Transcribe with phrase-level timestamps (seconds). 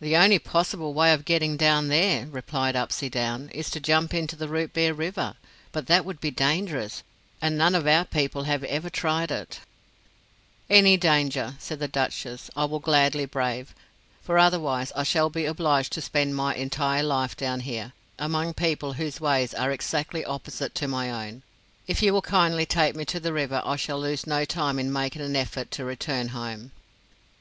[0.00, 4.46] "The only possible way of getting down there," replied Upsydoun, "is to jump into the
[4.46, 5.34] Rootbeer River;
[5.72, 7.02] but that would be dangerous,
[7.42, 9.58] and none of our people have ever tried it"
[10.70, 13.74] "Any danger," said the Duchess, "I will gladly brave;
[14.22, 18.92] for otherwise I shall be obliged to spend my entire life down here, among people
[18.92, 21.42] whose ways are exactly opposite to my own.
[21.88, 24.92] If you will kindly take me to the river I shall lose no time in
[24.92, 26.70] making an effort to return home."